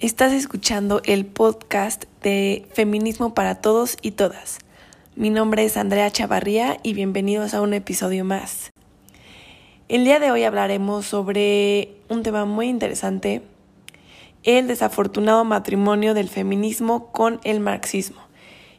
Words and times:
Estás 0.00 0.32
escuchando 0.32 1.02
el 1.06 1.26
podcast 1.26 2.04
de 2.22 2.68
Feminismo 2.72 3.34
para 3.34 3.56
Todos 3.56 3.96
y 4.00 4.12
Todas. 4.12 4.58
Mi 5.16 5.28
nombre 5.28 5.64
es 5.64 5.76
Andrea 5.76 6.08
Chavarría 6.08 6.78
y 6.84 6.94
bienvenidos 6.94 7.52
a 7.52 7.60
un 7.60 7.74
episodio 7.74 8.24
más. 8.24 8.70
El 9.88 10.04
día 10.04 10.20
de 10.20 10.30
hoy 10.30 10.44
hablaremos 10.44 11.04
sobre 11.04 11.96
un 12.08 12.22
tema 12.22 12.44
muy 12.44 12.68
interesante, 12.68 13.42
el 14.44 14.68
desafortunado 14.68 15.44
matrimonio 15.44 16.14
del 16.14 16.28
feminismo 16.28 17.10
con 17.10 17.40
el 17.42 17.58
marxismo, 17.58 18.20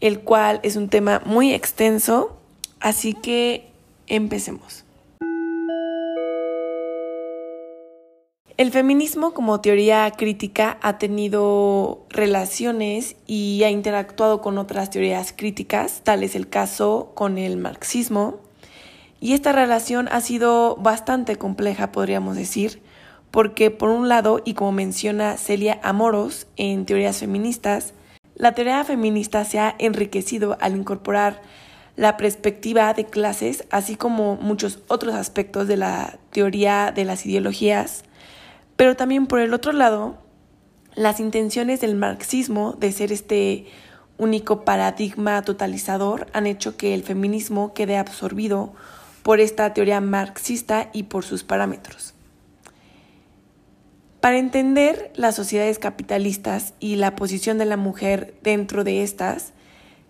el 0.00 0.20
cual 0.20 0.60
es 0.62 0.76
un 0.76 0.88
tema 0.88 1.22
muy 1.26 1.52
extenso, 1.52 2.38
así 2.78 3.14
que 3.14 3.66
empecemos. 4.06 4.84
El 8.60 8.72
feminismo 8.72 9.32
como 9.32 9.62
teoría 9.62 10.10
crítica 10.10 10.76
ha 10.82 10.98
tenido 10.98 12.04
relaciones 12.10 13.16
y 13.26 13.62
ha 13.64 13.70
interactuado 13.70 14.42
con 14.42 14.58
otras 14.58 14.90
teorías 14.90 15.32
críticas, 15.34 16.02
tal 16.04 16.22
es 16.22 16.34
el 16.34 16.46
caso 16.46 17.12
con 17.14 17.38
el 17.38 17.56
marxismo. 17.56 18.38
Y 19.18 19.32
esta 19.32 19.52
relación 19.52 20.08
ha 20.12 20.20
sido 20.20 20.76
bastante 20.76 21.36
compleja, 21.36 21.90
podríamos 21.90 22.36
decir, 22.36 22.82
porque 23.30 23.70
por 23.70 23.88
un 23.88 24.10
lado, 24.10 24.42
y 24.44 24.52
como 24.52 24.72
menciona 24.72 25.38
Celia 25.38 25.80
Amoros 25.82 26.46
en 26.56 26.84
teorías 26.84 27.16
feministas, 27.16 27.94
la 28.34 28.52
teoría 28.54 28.84
feminista 28.84 29.42
se 29.46 29.58
ha 29.58 29.74
enriquecido 29.78 30.58
al 30.60 30.76
incorporar 30.76 31.40
la 31.96 32.18
perspectiva 32.18 32.92
de 32.92 33.06
clases, 33.06 33.64
así 33.70 33.96
como 33.96 34.36
muchos 34.36 34.80
otros 34.88 35.14
aspectos 35.14 35.66
de 35.66 35.78
la 35.78 36.18
teoría 36.30 36.92
de 36.94 37.06
las 37.06 37.24
ideologías, 37.24 38.04
pero 38.80 38.96
también 38.96 39.26
por 39.26 39.40
el 39.40 39.52
otro 39.52 39.72
lado, 39.72 40.16
las 40.94 41.20
intenciones 41.20 41.82
del 41.82 41.96
marxismo 41.96 42.72
de 42.72 42.92
ser 42.92 43.12
este 43.12 43.66
único 44.16 44.64
paradigma 44.64 45.42
totalizador 45.42 46.28
han 46.32 46.46
hecho 46.46 46.78
que 46.78 46.94
el 46.94 47.02
feminismo 47.02 47.74
quede 47.74 47.98
absorbido 47.98 48.72
por 49.22 49.38
esta 49.38 49.74
teoría 49.74 50.00
marxista 50.00 50.88
y 50.94 51.02
por 51.02 51.26
sus 51.26 51.44
parámetros. 51.44 52.14
Para 54.22 54.38
entender 54.38 55.12
las 55.14 55.34
sociedades 55.34 55.78
capitalistas 55.78 56.72
y 56.80 56.96
la 56.96 57.16
posición 57.16 57.58
de 57.58 57.66
la 57.66 57.76
mujer 57.76 58.32
dentro 58.42 58.82
de 58.82 59.02
estas, 59.02 59.52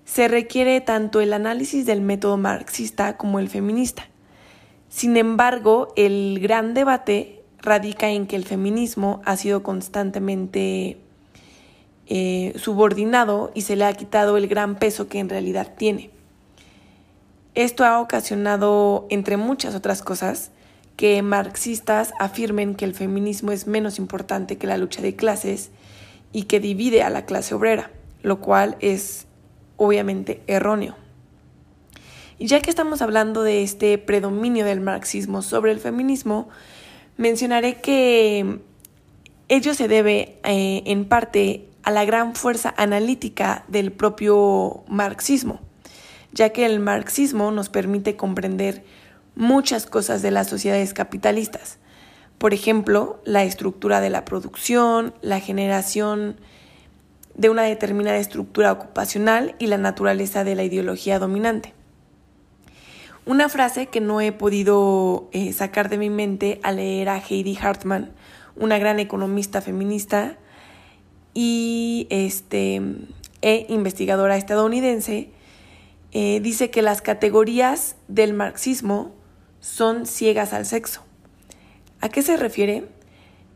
se 0.05 0.29
requiere 0.29 0.81
tanto 0.81 1.21
el 1.21 1.33
análisis 1.33 1.87
del 1.87 2.03
método 2.03 2.37
marxista 2.37 3.17
como 3.17 3.41
el 3.41 3.49
feminista. 3.49 4.07
Sin 4.89 5.17
embargo, 5.17 5.93
el 5.97 6.39
gran 6.41 6.73
debate 6.73 7.40
radica 7.63 8.11
en 8.11 8.27
que 8.27 8.37
el 8.37 8.45
feminismo 8.45 9.21
ha 9.25 9.37
sido 9.37 9.63
constantemente 9.63 10.99
eh, 12.07 12.53
subordinado 12.57 13.53
y 13.55 13.63
se 13.63 13.77
le 13.77 13.85
ha 13.85 13.93
quitado 13.93 14.37
el 14.37 14.49
gran 14.49 14.77
peso 14.77 15.09
que 15.09 15.19
en 15.19 15.29
realidad 15.29 15.75
tiene. 15.77 16.11
Esto 17.55 17.85
ha 17.85 18.01
ocasionado, 18.01 19.07
entre 19.11 19.37
muchas 19.37 19.75
otras 19.75 20.03
cosas, 20.03 20.51
que 20.97 21.23
marxistas 21.23 22.13
afirmen 22.19 22.75
que 22.75 22.85
el 22.85 22.95
feminismo 22.95 23.53
es 23.53 23.67
menos 23.67 23.99
importante 23.99 24.59
que 24.59 24.67
la 24.67 24.77
lucha 24.77 25.03
de 25.03 25.17
clases 25.17 25.71
y 26.33 26.45
que 26.45 26.61
divide 26.61 27.03
a 27.03 27.11
la 27.11 27.25
clase 27.25 27.55
obrera, 27.55 27.91
lo 28.23 28.41
cual 28.41 28.77
es 28.81 29.27
obviamente 29.77 30.43
erróneo. 30.47 30.97
Ya 32.39 32.61
que 32.61 32.71
estamos 32.71 33.03
hablando 33.03 33.43
de 33.43 33.63
este 33.63 33.99
predominio 33.99 34.65
del 34.65 34.81
marxismo 34.81 35.43
sobre 35.43 35.73
el 35.73 35.81
feminismo, 35.81 36.49
mencionaré 37.21 37.75
que 37.75 38.61
ello 39.49 39.75
se 39.75 39.89
debe 39.89 40.39
eh, 40.43 40.83
en 40.87 41.05
parte 41.05 41.69
a 41.83 41.91
la 41.91 42.05
gran 42.07 42.35
fuerza 42.35 42.75
analítica 42.77 43.65
del 43.69 43.93
propio 43.93 44.83
marxismo, 44.89 45.61
ya 46.33 46.49
que 46.51 46.65
el 46.65 46.81
marxismo 46.81 47.51
nos 47.51 47.69
permite 47.69 48.17
comprender 48.17 48.83
muchas 49.37 49.85
cosas 49.85 50.23
de 50.23 50.31
las 50.31 50.49
sociedades 50.49 50.95
capitalistas. 50.95 51.79
Por 52.39 52.55
ejemplo, 52.55 53.21
la 53.27 53.45
estructura 53.45 54.01
de 54.01 54.09
la 54.09 54.25
producción, 54.25 55.13
la 55.21 55.41
generación 55.41 56.37
de 57.35 57.51
una 57.51 57.63
determinada 57.65 58.17
estructura 58.17 58.73
ocupacional 58.73 59.55
y 59.59 59.67
la 59.67 59.77
naturaleza 59.77 60.43
de 60.43 60.55
la 60.55 60.65
ideología 60.65 61.19
dominante. 61.19 61.75
Una 63.27 63.49
frase 63.51 63.87
que 63.87 64.01
no 64.01 64.21
he 64.21 64.33
podido 64.33 65.29
eh, 65.33 65.53
sacar 65.53 65.91
de 65.91 65.99
mi 65.99 66.09
mente 66.09 66.59
al 66.63 66.77
leer 66.77 67.11
a 67.11 67.19
Heidi 67.19 67.57
Hartman, 67.57 68.13
una 68.57 68.79
gran 68.79 68.99
economista 68.99 69.61
feminista 69.61 70.39
y 71.35 72.07
este, 72.11 72.81
e 73.43 73.67
investigadora 73.69 74.37
estadounidense, 74.37 75.31
eh, 76.13 76.41
dice 76.41 76.71
que 76.71 76.81
las 76.81 77.03
categorías 77.03 77.97
del 78.09 78.33
marxismo 78.33 79.13
son 79.61 80.07
ciegas 80.07 80.55
al 80.55 80.65
sexo. 80.65 81.03
¿A 82.01 82.09
qué 82.09 82.23
se 82.23 82.39
refiere? 82.39 82.89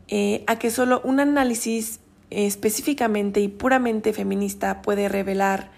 Eh, 0.09 0.45
a 0.47 0.59
que 0.59 0.71
solo 0.71 1.01
un 1.05 1.21
análisis 1.21 2.01
específicamente 2.29 3.41
y 3.41 3.49
puramente 3.49 4.13
feminista 4.13 4.83
puede 4.83 5.09
revelar 5.09 5.71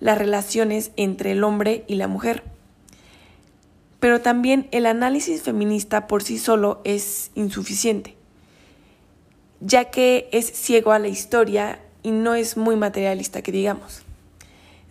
las 0.00 0.16
relaciones 0.16 0.92
entre 0.96 1.32
el 1.32 1.44
hombre 1.44 1.84
y 1.86 1.96
la 1.96 2.08
mujer 2.08 2.55
pero 4.00 4.20
también 4.20 4.68
el 4.72 4.86
análisis 4.86 5.42
feminista 5.42 6.06
por 6.06 6.22
sí 6.22 6.38
solo 6.38 6.80
es 6.84 7.30
insuficiente, 7.34 8.16
ya 9.60 9.86
que 9.86 10.28
es 10.32 10.46
ciego 10.46 10.92
a 10.92 10.98
la 10.98 11.08
historia 11.08 11.80
y 12.02 12.10
no 12.10 12.34
es 12.34 12.56
muy 12.56 12.76
materialista 12.76 13.42
que 13.42 13.52
digamos. 13.52 14.02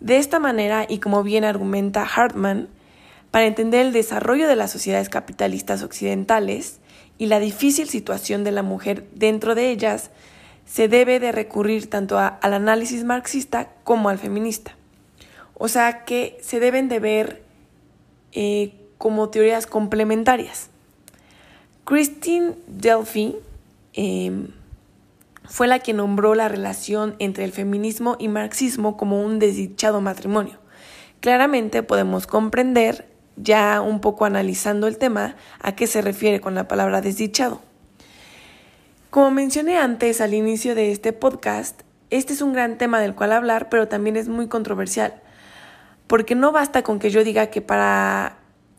De 0.00 0.18
esta 0.18 0.38
manera, 0.38 0.86
y 0.88 0.98
como 0.98 1.22
bien 1.22 1.44
argumenta 1.44 2.02
Hartman, 2.04 2.68
para 3.30 3.46
entender 3.46 3.86
el 3.86 3.92
desarrollo 3.92 4.48
de 4.48 4.56
las 4.56 4.70
sociedades 4.70 5.08
capitalistas 5.08 5.82
occidentales 5.82 6.78
y 7.18 7.26
la 7.26 7.40
difícil 7.40 7.88
situación 7.88 8.44
de 8.44 8.52
la 8.52 8.62
mujer 8.62 9.06
dentro 9.14 9.54
de 9.54 9.70
ellas, 9.70 10.10
se 10.66 10.88
debe 10.88 11.20
de 11.20 11.32
recurrir 11.32 11.88
tanto 11.88 12.18
al 12.18 12.54
análisis 12.54 13.04
marxista 13.04 13.70
como 13.84 14.08
al 14.08 14.18
feminista. 14.18 14.76
O 15.54 15.68
sea 15.68 16.04
que 16.04 16.38
se 16.42 16.60
deben 16.60 16.88
de 16.88 17.00
ver 17.00 17.42
eh, 18.32 18.74
como 18.98 19.28
teorías 19.28 19.66
complementarias. 19.66 20.70
Christine 21.84 22.54
Delphi 22.66 23.36
em, 23.92 24.48
fue 25.44 25.68
la 25.68 25.78
que 25.78 25.92
nombró 25.92 26.34
la 26.34 26.48
relación 26.48 27.14
entre 27.18 27.44
el 27.44 27.52
feminismo 27.52 28.16
y 28.18 28.28
marxismo 28.28 28.96
como 28.96 29.22
un 29.22 29.38
desdichado 29.38 30.00
matrimonio. 30.00 30.58
Claramente 31.20 31.82
podemos 31.82 32.26
comprender, 32.26 33.06
ya 33.36 33.80
un 33.80 34.00
poco 34.00 34.24
analizando 34.24 34.86
el 34.86 34.98
tema, 34.98 35.36
a 35.60 35.76
qué 35.76 35.86
se 35.86 36.02
refiere 36.02 36.40
con 36.40 36.54
la 36.54 36.68
palabra 36.68 37.00
desdichado. 37.00 37.60
Como 39.10 39.30
mencioné 39.30 39.78
antes 39.78 40.20
al 40.20 40.34
inicio 40.34 40.74
de 40.74 40.92
este 40.92 41.12
podcast, 41.12 41.82
este 42.10 42.32
es 42.32 42.42
un 42.42 42.52
gran 42.52 42.78
tema 42.78 43.00
del 43.00 43.14
cual 43.14 43.32
hablar, 43.32 43.68
pero 43.68 43.88
también 43.88 44.16
es 44.16 44.28
muy 44.28 44.48
controversial, 44.48 45.14
porque 46.06 46.34
no 46.34 46.52
basta 46.52 46.82
con 46.82 46.98
que 46.98 47.10
yo 47.10 47.24
diga 47.24 47.46
que 47.46 47.60
para 47.60 48.38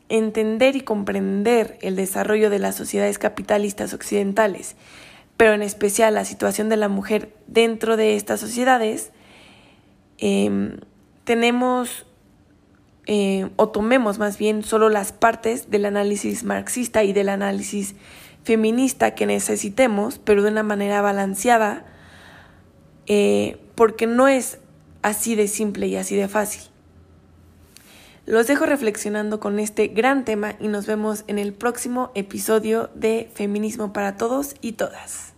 entender 0.09 0.75
y 0.75 0.81
comprender 0.81 1.77
el 1.81 1.95
desarrollo 1.95 2.49
de 2.49 2.59
las 2.59 2.75
sociedades 2.75 3.19
capitalistas 3.19 3.93
occidentales, 3.93 4.75
pero 5.35 5.53
en 5.53 5.61
especial 5.61 6.13
la 6.13 6.25
situación 6.25 6.69
de 6.69 6.77
la 6.77 6.89
mujer 6.89 7.33
dentro 7.47 7.97
de 7.97 8.15
estas 8.15 8.39
sociedades, 8.39 9.11
em, 10.17 10.79
tenemos 11.23 12.05
eh, 13.09 13.49
o 13.55 13.69
tomemos 13.69 14.19
más 14.19 14.37
bien 14.37 14.63
solo 14.63 14.89
las 14.89 15.13
partes 15.13 15.69
del 15.71 15.85
análisis 15.85 16.43
marxista 16.43 17.05
y 17.05 17.13
del 17.13 17.29
análisis 17.29 17.95
feminista 18.43 19.15
que 19.15 19.25
necesitemos, 19.25 20.19
pero 20.19 20.43
de 20.43 20.51
una 20.51 20.63
manera 20.63 21.01
balanceada, 21.01 21.85
eh, 23.05 23.57
porque 23.75 24.07
no 24.07 24.27
es 24.27 24.59
así 25.03 25.35
de 25.35 25.47
simple 25.47 25.87
y 25.87 25.95
así 25.95 26.17
de 26.17 26.27
fácil. 26.27 26.63
Los 28.27 28.45
dejo 28.45 28.65
reflexionando 28.65 29.39
con 29.39 29.57
este 29.57 29.87
gran 29.87 30.25
tema 30.25 30.55
y 30.59 30.67
nos 30.67 30.85
vemos 30.85 31.23
en 31.27 31.39
el 31.39 31.53
próximo 31.53 32.11
episodio 32.13 32.89
de 32.93 33.31
Feminismo 33.33 33.93
para 33.93 34.17
Todos 34.17 34.55
y 34.59 34.73
Todas. 34.73 35.36